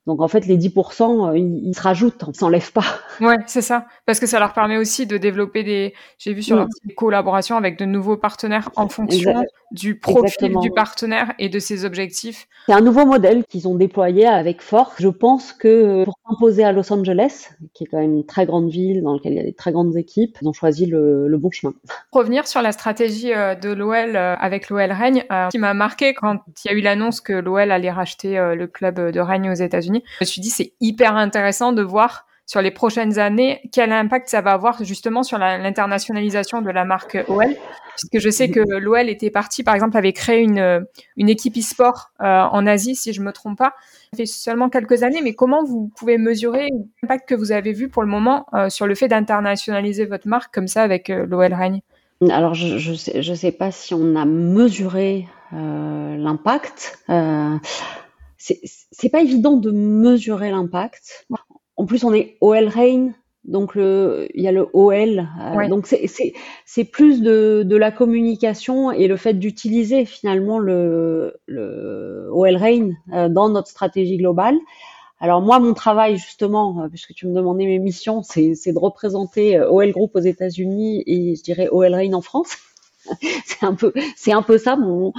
[0.07, 2.85] Donc en fait, les 10%, euh, ils, se rajoutent, on s'enlève pas.
[3.19, 3.87] Ouais, c'est ça.
[4.05, 7.57] Parce que ça leur permet aussi de développer des, j'ai vu sur leur des collaborations
[7.57, 12.47] avec de nouveaux partenaires en fonction du profil du partenaire et de ses objectifs.
[12.67, 14.95] C'est un nouveau modèle qu'ils ont déployé avec force.
[14.97, 18.69] Je pense que pour s'imposer à Los Angeles, qui est quand même une très grande
[18.69, 21.37] ville dans laquelle il y a des très grandes équipes, ils ont choisi le, le
[21.37, 21.73] bon chemin.
[22.13, 26.37] Revenir sur la stratégie euh, de l'OL euh, avec l'OL Règne, qui m'a marqué quand
[26.63, 29.96] il y a eu l'annonce que l'OL allait racheter le club de Règne aux États-Unis.
[30.19, 34.29] Je me suis dit, c'est hyper intéressant de voir sur les prochaines années quel impact
[34.29, 37.55] ça va avoir justement sur l'internationalisation de la marque OL.
[37.97, 40.85] Puisque je sais que l'OL était parti, par exemple, avait créé une,
[41.17, 43.73] une équipe e-sport euh, en Asie, si je me trompe pas.
[44.13, 46.69] Ça fait seulement quelques années, mais comment vous pouvez mesurer
[47.01, 50.53] l'impact que vous avez vu pour le moment euh, sur le fait d'internationaliser votre marque
[50.53, 51.81] comme ça avec euh, l'OL Règne?
[52.29, 56.99] Alors, je sais, je sais pas si on a mesuré l'impact
[58.37, 61.27] c'est pas évident de mesurer l'impact.
[61.75, 63.13] En plus, on est OL Rain,
[63.47, 65.27] donc le, il y a le OL.
[65.41, 72.29] Euh, donc c'est plus de, de, la communication et le fait d'utiliser finalement le, le
[72.31, 74.57] OL Rain euh, dans notre stratégie globale.
[75.19, 79.59] Alors moi, mon travail justement, euh, puisque tu me demandais mes missions, c'est de représenter
[79.59, 82.57] OL Group aux États-Unis et je dirais OL Rain en France.
[83.45, 85.13] c'est un peu, c'est un peu ça mon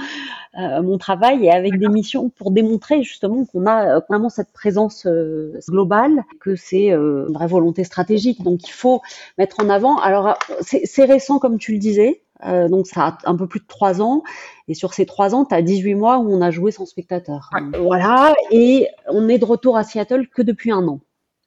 [0.57, 4.51] euh, mon travail et avec des missions pour démontrer justement qu'on a euh, vraiment cette
[4.51, 8.41] présence euh, globale, que c'est une vraie volonté stratégique.
[8.41, 9.01] Donc il faut
[9.37, 9.99] mettre en avant.
[9.99, 12.23] Alors c'est récent comme tu le disais.
[12.43, 14.23] donc ça a un peu plus de trois ans.
[14.67, 17.49] Et sur ces trois ans, tu as 18 mois où on a joué sans spectateur.
[17.79, 18.33] Voilà.
[18.51, 20.99] Et on est de retour à Seattle que depuis un an.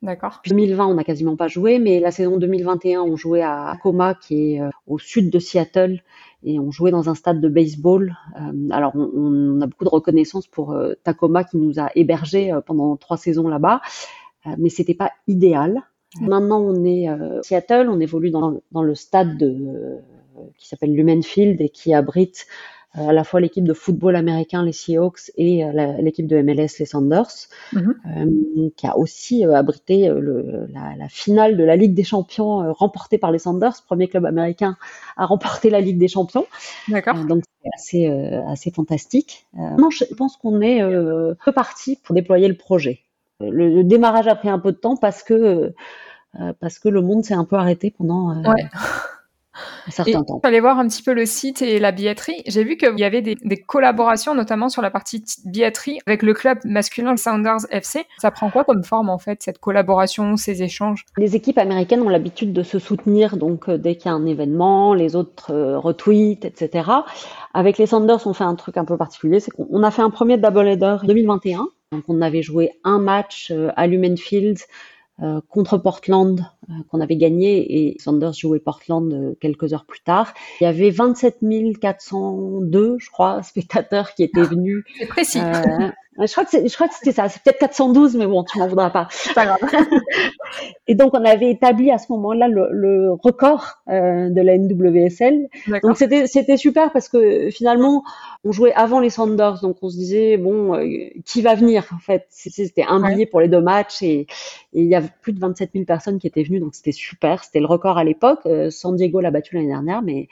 [0.02, 0.40] D'accord.
[0.46, 4.54] 2020, on n'a quasiment pas joué, mais la saison 2021, on jouait à Tacoma, qui
[4.54, 6.02] est au sud de Seattle,
[6.44, 8.16] et on jouait dans un stade de baseball.
[8.40, 12.52] Euh, alors on, on, a beaucoup de reconnaissance pour euh, Tacoma qui nous a hébergés
[12.52, 13.80] euh, pendant trois saisons là-bas,
[14.58, 15.82] mais c'était pas idéal.
[16.20, 20.00] Maintenant on est à Seattle, on évolue dans, dans le stade de,
[20.58, 24.62] qui s'appelle Lumen Field et qui abrite euh, à la fois l'équipe de football américain,
[24.62, 27.94] les Seahawks, et euh, l'équipe de MLS, les Sanders, mhm.
[28.06, 33.18] euh, qui a aussi abrité le, la, la, finale de la Ligue des Champions remportée
[33.18, 34.76] par les Sanders, premier club américain
[35.16, 36.46] à remporter la Ligue des Champions.
[36.88, 37.24] D'accord.
[37.24, 38.06] donc c'est assez,
[38.48, 39.46] assez fantastique.
[39.54, 43.00] non, je pense qu'on est euh, parti pour déployer le projet.
[43.40, 45.72] Le, le, démarrage a pris un peu de temps parce que
[46.60, 48.42] parce que le monde s'est un peu arrêté pendant.
[48.42, 48.64] Ouais
[49.86, 50.40] un certain temps.
[50.44, 52.42] J'allais voir un petit peu le site et la billetterie.
[52.46, 56.34] J'ai vu qu'il y avait des, des, collaborations, notamment sur la partie billetterie, avec le
[56.34, 58.04] club masculin Sounders FC.
[58.18, 61.04] Ça prend quoi comme forme, en fait, cette collaboration, ces échanges?
[61.16, 64.26] Les équipes américaines ont l'habitude de se soutenir, donc euh, dès qu'il y a un
[64.26, 66.90] événement, les autres euh, retweetent, etc.
[67.54, 70.10] Avec les Sounders, on fait un truc un peu particulier, c'est qu'on a fait un
[70.10, 71.66] premier double header 2021.
[71.92, 74.64] Donc on avait joué un match euh, à Lumen Field euh,
[75.48, 80.32] contre Portland euh, qu'on avait gagné et Sanders jouait Portland euh, quelques heures plus tard.
[80.60, 81.40] Il y avait 27
[81.80, 84.84] 402, je crois, spectateurs qui étaient venus.
[84.98, 85.40] C'est précis.
[86.18, 87.28] Je crois que je crois que c'était ça.
[87.28, 89.08] C'est peut-être 412, mais bon, tu m'en voudras pas.
[89.34, 89.58] Pas grave.
[90.86, 95.48] et donc on avait établi à ce moment-là le, le record euh, de la NWSL.
[95.82, 98.04] Donc c'était c'était super parce que finalement
[98.44, 101.98] on jouait avant les Sanders, donc on se disait bon euh, qui va venir en
[101.98, 102.26] fait?
[102.28, 104.26] C'était un billet pour les deux matchs et,
[104.74, 107.44] il y avait plus de 27 000 personnes qui étaient venues, donc c'était super.
[107.44, 108.40] C'était le record à l'époque.
[108.46, 110.28] Euh, San Diego l'a battu l'année dernière, mais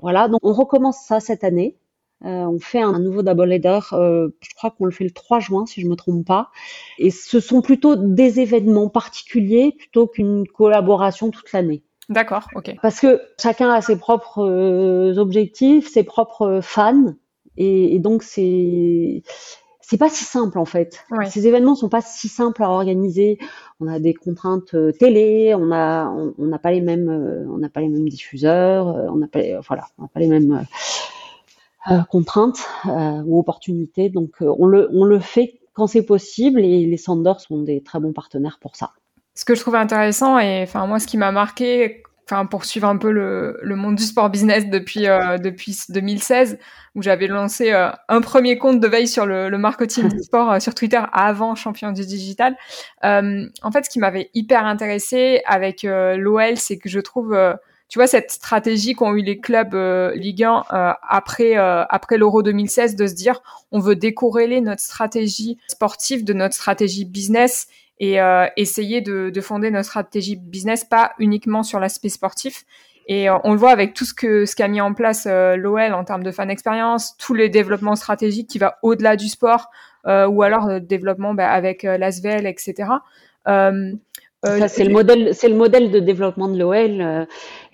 [0.00, 0.28] voilà.
[0.28, 1.76] Donc on recommence ça cette année.
[2.24, 5.38] Euh, on fait un nouveau double header, euh, je crois qu'on le fait le 3
[5.38, 6.50] juin si je me trompe pas.
[6.98, 11.82] Et ce sont plutôt des événements particuliers plutôt qu'une collaboration toute l'année.
[12.08, 12.74] D'accord, ok.
[12.80, 17.14] Parce que chacun a ses propres euh, objectifs, ses propres fans,
[17.58, 19.22] et, donc c'est
[19.80, 21.04] c'est pas si simple en fait.
[21.30, 23.38] Ces événements sont pas si simples à organiser.
[23.80, 26.06] On a des contraintes télé, on a
[26.38, 29.86] on n'a pas les mêmes on n'a pas les mêmes diffuseurs, on n'a pas voilà,
[29.98, 30.66] on n'a pas les mêmes
[32.10, 34.08] contraintes euh, ou opportunités.
[34.08, 38.12] Donc euh, on le, fait quand c'est possible et les Sanders sont des très bons
[38.12, 38.92] partenaires pour ça.
[39.34, 42.88] Ce que je trouvais intéressant et enfin moi ce qui m'a marqué enfin pour suivre
[42.88, 45.02] un peu le, monde du sport business depuis
[45.42, 46.58] depuis 2016
[46.94, 51.02] où j'avais lancé un premier compte de veille sur le marketing du sport sur Twitter
[51.12, 52.56] avant champion du digital.
[53.02, 57.36] en fait, ce qui m'avait hyper intéressé avec l'OL, c'est que je trouve
[57.88, 62.18] tu vois cette stratégie qu'ont eu les clubs euh, Ligue 1 euh, après euh, après
[62.18, 67.68] l'Euro 2016 de se dire on veut décorréler notre stratégie sportive de notre stratégie business
[67.98, 68.18] et
[68.58, 72.66] essayer de, de, fonder notre stratégie business pas uniquement sur l'aspect sportif.
[73.06, 76.04] Et on le voit avec tout ce que ce qu'a mis en place l'OL en
[76.04, 79.70] termes de fan expérience, tous les développements stratégiques qui va au-delà du sport,
[80.04, 82.84] ou alors développement bah, avec l'ASVEL, etc.
[83.48, 83.92] Euh,
[84.68, 87.24] c'est le modèle, c'est le modèle de développement de l'OL euh,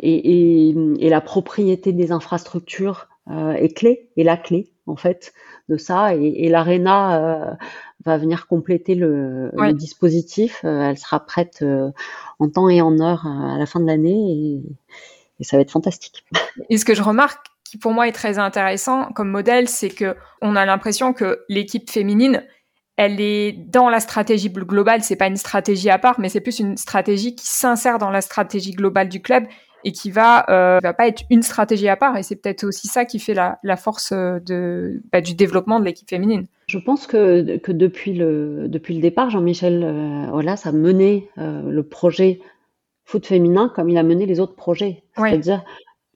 [0.00, 5.32] et, et, et, la propriété des infrastructures euh, est clé, est la clé en fait
[5.68, 6.14] de ça.
[6.14, 7.56] Et, et l'Arena
[8.04, 10.64] va venir compléter le, le dispositif.
[10.64, 11.64] elle sera prête
[12.40, 14.62] en temps et en heure à la fin de l'année et,
[15.40, 16.24] et ça va être fantastique.
[16.70, 20.14] Et ce que je remarque qui pour moi est très intéressant comme modèle, c'est que
[20.42, 22.44] on a l'impression que l'équipe féminine
[22.96, 25.02] elle est dans la stratégie globale.
[25.02, 28.20] C'est pas une stratégie à part, mais c'est plus une stratégie qui s'insère dans la
[28.20, 29.44] stratégie globale du club
[29.84, 32.16] et qui va euh, va pas être une stratégie à part.
[32.16, 35.84] Et c'est peut-être aussi ça qui fait la, la force de bah, du développement de
[35.84, 36.46] l'équipe féminine.
[36.68, 41.62] Je pense que, que depuis le depuis le départ, Jean-Michel euh, Aulas a mené euh,
[41.62, 42.40] le projet
[43.04, 45.64] foot féminin comme il a mené les autres projets, c'est-à-dire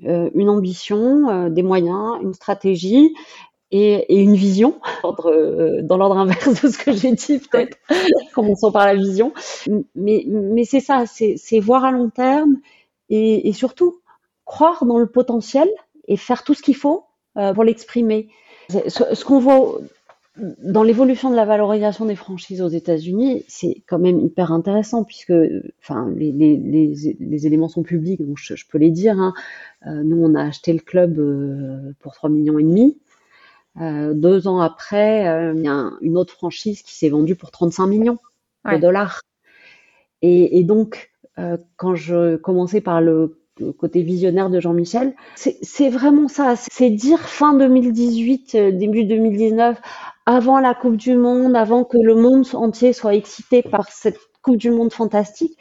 [0.04, 3.14] euh, une ambition, euh, des moyens, une stratégie
[3.70, 4.80] et, et, une vision,
[5.26, 7.76] euh, dans l'ordre inverse de ce que j'ai dit peut-être,
[8.34, 9.32] commençons par la vision.
[9.94, 12.56] Mais, mais c'est ça, c'est voir à long terme
[13.08, 14.00] et, et, surtout
[14.44, 15.68] croire dans le potentiel
[16.06, 17.04] et faire tout ce qu'il faut
[17.36, 18.28] euh, pour l'exprimer.
[18.68, 19.78] Ce, ce qu'on voit
[20.62, 25.32] dans l'évolution de la valorisation des franchises aux États-Unis, c'est quand même hyper intéressant puisque,
[25.80, 29.18] enfin, les, les, les, les éléments sont publics, donc je, je peux les dire.
[29.18, 29.34] Hein.
[29.86, 32.98] Euh, nous, on a acheté le club pour 3 millions et demi.
[33.80, 37.50] Euh, deux ans après, euh, il y a une autre franchise qui s'est vendue pour
[37.50, 38.18] 35 millions
[38.70, 39.20] de dollars.
[40.22, 43.38] Et, et donc, euh, quand je commençais par le
[43.78, 46.54] côté visionnaire de Jean-Michel, c'est vraiment ça.
[46.56, 49.80] C'est dire fin 2018, euh, début 2019,
[50.26, 54.56] avant la Coupe du Monde, avant que le monde entier soit excité par cette Coupe
[54.56, 55.58] du Monde fantastique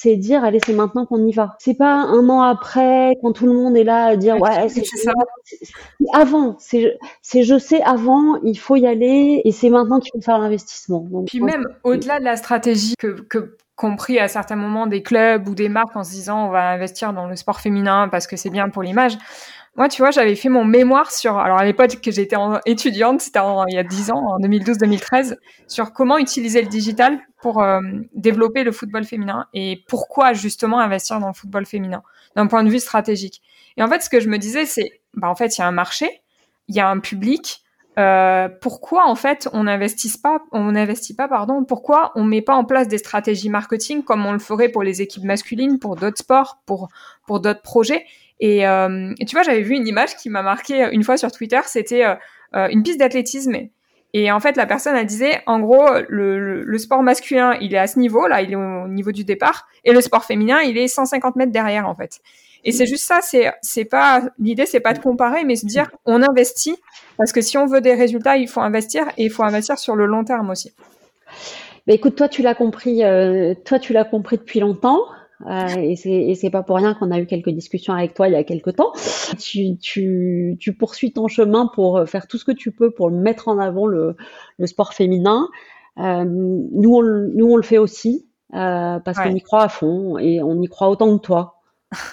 [0.00, 1.56] c'est dire allez c'est maintenant qu'on y va.
[1.58, 4.84] C'est pas un an après quand tout le monde est là à dire ouais c'est
[4.84, 5.12] ça.
[6.12, 10.20] Avant, c'est c'est je sais avant, il faut y aller et c'est maintenant qu'il faut
[10.20, 11.04] faire l'investissement.
[11.26, 15.54] Puis même au-delà de la stratégie que, que compris à certains moments des clubs ou
[15.54, 18.50] des marques en se disant on va investir dans le sport féminin parce que c'est
[18.50, 19.16] bien pour l'image.
[19.76, 22.34] Moi, tu vois, j'avais fait mon mémoire sur, alors à l'époque que j'étais
[22.66, 23.38] étudiante, c'était
[23.68, 25.36] il y a 10 ans, en 2012-2013,
[25.68, 27.78] sur comment utiliser le digital pour euh,
[28.12, 32.02] développer le football féminin et pourquoi justement investir dans le football féminin
[32.34, 33.40] d'un point de vue stratégique.
[33.76, 35.68] Et en fait, ce que je me disais, c'est, bah en fait, il y a
[35.68, 36.22] un marché,
[36.66, 37.62] il y a un public.
[37.98, 42.54] Euh, pourquoi en fait on n'investit pas, on n'investit pas, pardon, pourquoi on met pas
[42.54, 46.18] en place des stratégies marketing comme on le ferait pour les équipes masculines, pour d'autres
[46.18, 46.88] sports, pour
[47.26, 48.04] pour d'autres projets?
[48.42, 51.60] Euh, et, tu vois, j'avais vu une image qui m'a marqué une fois sur Twitter.
[51.66, 52.14] C'était euh,
[52.54, 53.56] euh, une piste d'athlétisme.
[54.14, 57.78] Et en fait, la personne, elle disait, en gros, le, le, sport masculin, il est
[57.78, 60.78] à ce niveau, là, il est au niveau du départ, et le sport féminin, il
[60.78, 62.20] est 150 mètres derrière, en fait.
[62.68, 65.90] Et c'est juste ça, c'est, c'est pas, l'idée, c'est pas de comparer, mais se dire,
[66.04, 66.76] on investit,
[67.16, 69.96] parce que si on veut des résultats, il faut investir, et il faut investir sur
[69.96, 70.72] le long terme aussi.
[71.86, 73.02] Bah, écoute, toi, tu l'as compris,
[73.64, 75.00] toi, tu l'as compris depuis longtemps.
[75.46, 78.32] Euh, et c'est c'est pas pour rien qu'on a eu quelques discussions avec toi il
[78.32, 78.92] y a quelques temps.
[79.38, 83.46] Tu, tu, tu poursuis ton chemin pour faire tout ce que tu peux pour mettre
[83.46, 84.16] en avant le,
[84.58, 85.48] le sport féminin.
[85.98, 90.18] Euh, nous, on, nous, on le fait aussi euh, parce qu'on y croit à fond
[90.18, 91.57] et on y croit autant que toi.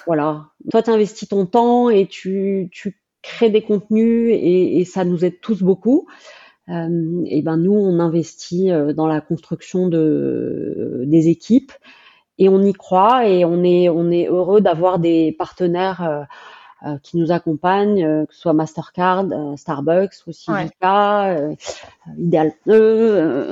[0.06, 0.48] Voilà.
[0.70, 5.40] Toi, tu investis ton temps et tu, tu crées des contenus et, ça nous aide
[5.40, 6.06] tous beaucoup.
[6.68, 11.72] Euh, et ben nous, on investit euh, dans la construction de, des équipes
[12.38, 16.26] et on y croit et on est, on est heureux d'avoir des partenaires
[16.86, 21.36] euh, euh, qui nous accompagnent, euh, que ce soit Mastercard, Starbucks, aussi Vita,
[22.18, 22.52] Ideal,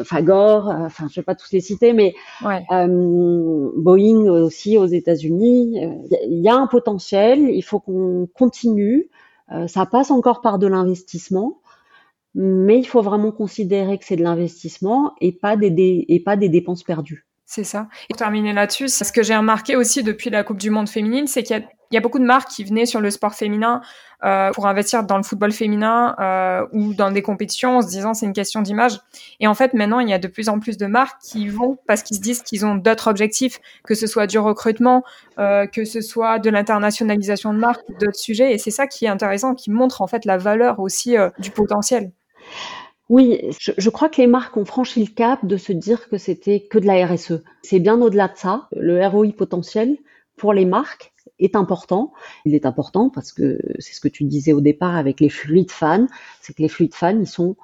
[0.05, 2.65] Fagor, enfin je vais pas tous les citer, mais ouais.
[2.71, 5.79] Boeing aussi aux États-Unis.
[6.29, 9.09] Il y, a un potentiel, il faut qu'on continue.
[9.67, 11.61] ça passe encore par de l'investissement
[12.37, 16.49] mais il faut vraiment considérer que c'est de l'investissement et pas des, et pas des
[16.49, 17.29] dépenses perdues.
[17.47, 17.89] C'est ça.
[18.05, 21.27] Et pour terminer là-dessus, ce que j'ai remarqué aussi depuis la Coupe du Monde féminine,
[21.27, 21.61] c'est qu'il y,
[21.95, 23.81] y a, beaucoup de marques qui venaient sur le sport féminin
[24.25, 28.15] euh, pour investir dans le football féminin euh, ou dans des compétitions en se disant
[28.15, 29.01] c'est une question d'image.
[29.41, 31.79] Et en fait, maintenant, il y a de plus en plus de marques qui vont
[31.87, 35.03] parce qu'ils se disent qu'ils ont d'autres objectifs, que ce soit du recrutement,
[35.39, 38.53] euh, que ce soit de l'internationalisation de marques, d'autres sujets.
[38.53, 42.13] Et c'est ça qui est intéressant, qui montre en fait la valeur aussi du potentiel.
[43.11, 46.61] Oui, je, crois que les marques ont franchi le cap de se dire que c'était
[46.61, 47.43] que de la RSE.
[47.63, 48.69] C'est bien au-delà de ça.
[48.73, 49.99] Le ROI potentiel
[50.37, 52.13] pour les marques est important.
[52.45, 55.71] Il est important parce que c'est ce que tu disais au départ avec les fluides
[55.71, 56.07] fans,
[56.41, 57.57] c'est que les fluides fans, ils sont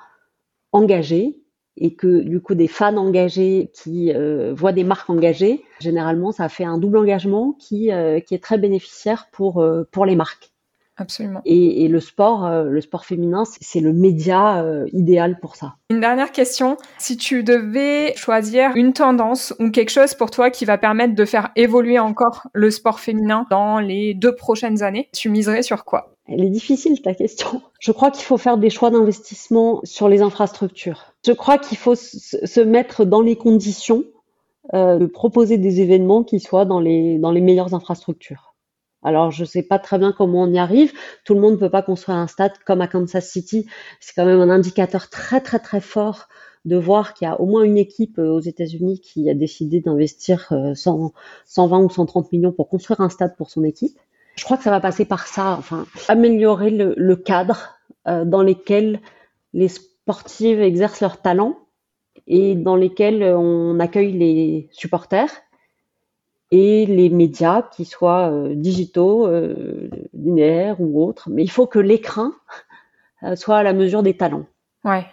[0.73, 1.40] engagés
[1.77, 6.49] et que du coup des fans engagés qui euh, voient des marques engagées, généralement ça
[6.49, 10.53] fait un double engagement qui, euh, qui est très bénéficiaire pour, euh, pour les marques.
[11.00, 11.40] Absolument.
[11.46, 15.76] Et, et le sport, euh, le sport féminin, c'est le média euh, idéal pour ça.
[15.88, 16.76] Une dernière question.
[16.98, 21.24] Si tu devais choisir une tendance ou quelque chose pour toi qui va permettre de
[21.24, 26.14] faire évoluer encore le sport féminin dans les deux prochaines années, tu miserais sur quoi?
[26.28, 27.62] Elle est difficile ta question.
[27.80, 31.14] Je crois qu'il faut faire des choix d'investissement sur les infrastructures.
[31.24, 34.04] Je crois qu'il faut se mettre dans les conditions
[34.74, 38.49] euh, de proposer des événements qui soient dans les, dans les meilleures infrastructures.
[39.02, 40.92] Alors, je ne sais pas très bien comment on y arrive.
[41.24, 43.66] Tout le monde ne peut pas construire un stade comme à Kansas City.
[43.98, 46.28] C'est quand même un indicateur très, très, très fort
[46.66, 49.80] de voir qu'il y a au moins une équipe euh, aux États-Unis qui a décidé
[49.80, 51.12] d'investir 100,
[51.46, 53.98] 120 ou 130 millions pour construire un stade pour son équipe.
[54.36, 57.76] Je crois que ça va passer par ça, enfin, améliorer le, le cadre
[58.08, 59.00] euh, dans lequel
[59.52, 61.58] les sportives exercent leur talent
[62.26, 65.30] et dans lesquels on accueille les supporters
[66.50, 71.30] et les médias, qui soient euh, digitaux, euh, linéaires ou autres.
[71.30, 72.32] Mais il faut que l'écran
[73.22, 74.46] euh, soit à la mesure des talents.
[74.84, 75.06] Ouais.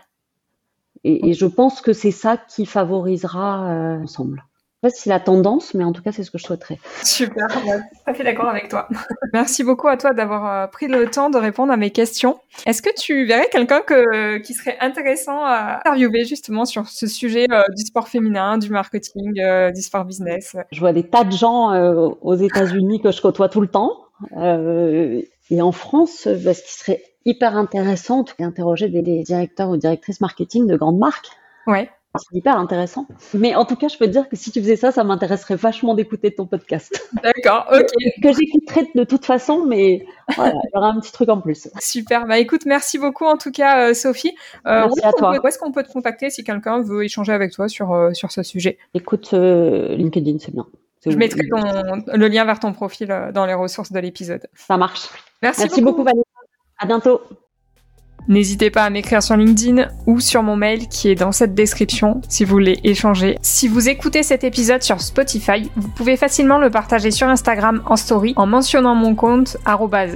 [1.03, 4.43] Et, et je pense que c'est ça qui favorisera ensemble
[4.77, 6.77] sais pas si c'est la tendance, mais en tout cas, c'est ce que je souhaiterais.
[7.03, 7.59] Super, tout
[8.05, 8.87] à fait d'accord avec toi.
[9.33, 12.39] Merci beaucoup à toi d'avoir euh, pris le temps de répondre à mes questions.
[12.67, 17.47] Est-ce que tu verrais quelqu'un que, qui serait intéressant à interviewer justement sur ce sujet
[17.51, 20.55] euh, du sport féminin, du marketing, euh, du sport business?
[20.71, 24.05] Je vois des tas de gens euh, aux États-Unis que je côtoie tout le temps.
[24.37, 29.77] Euh, et en France, bah, ce qui serait hyper intéressant, interroger des, des directeurs ou
[29.77, 31.29] directrices marketing de grandes marques.
[31.65, 31.89] Ouais.
[32.17, 33.07] C'est hyper intéressant.
[33.33, 35.55] Mais en tout cas, je peux te dire que si tu faisais ça, ça m'intéresserait
[35.55, 37.09] vachement d'écouter ton podcast.
[37.23, 37.87] D'accord, ok.
[38.21, 41.69] que, j'écouterais de toute façon, mais voilà, il y aura un petit truc en plus.
[41.79, 42.25] Super.
[42.25, 44.35] Bah écoute, merci beaucoup en tout cas, euh, Sophie.
[44.65, 45.39] Euh, merci à toi.
[45.41, 48.31] où est-ce qu'on peut te contacter si quelqu'un veut échanger avec toi sur, euh, sur
[48.31, 48.77] ce sujet?
[48.93, 50.67] Écoute, euh, LinkedIn, c'est bien.
[51.05, 51.61] Je mettrai ton,
[52.13, 54.45] le lien vers ton profil dans les ressources de l'épisode.
[54.55, 55.07] Ça marche.
[55.41, 55.99] Merci, merci beaucoup.
[55.99, 56.23] beaucoup, Vanessa.
[56.79, 57.21] À bientôt.
[58.27, 62.19] N'hésitez pas à m'écrire sur LinkedIn ou sur mon mail qui est dans cette description
[62.27, 63.37] si vous voulez échanger.
[63.41, 67.95] Si vous écoutez cet épisode sur Spotify, vous pouvez facilement le partager sur Instagram en
[67.95, 69.57] story en mentionnant mon compte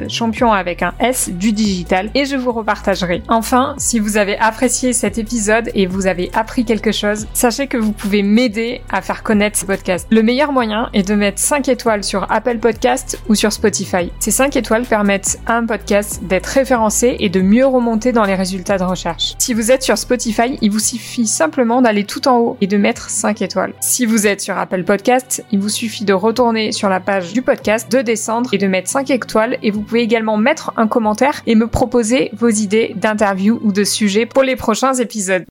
[0.09, 3.23] champion avec un S du digital et je vous repartagerai.
[3.29, 7.77] Enfin, si vous avez apprécié cet épisode et vous avez appris quelque chose, sachez que
[7.77, 10.05] vous pouvez m'aider à faire connaître ce podcast.
[10.11, 14.11] Le meilleur moyen est de mettre 5 étoiles sur Apple Podcast ou sur Spotify.
[14.19, 18.33] Ces 5 étoiles permettent à un podcast d'être référencé et de mieux remonter dans les
[18.33, 19.35] résultats de recherche.
[19.37, 22.77] Si vous êtes sur Spotify, il vous suffit simplement d'aller tout en haut et de
[22.77, 23.73] mettre 5 étoiles.
[23.81, 27.43] Si vous êtes sur Apple Podcast, il vous suffit de retourner sur la page du
[27.43, 31.43] podcast, de descendre et de mettre 5 étoiles et vous pouvez également mettre un commentaire
[31.45, 35.45] et me proposer vos idées d'interview ou de sujets pour les prochains épisodes.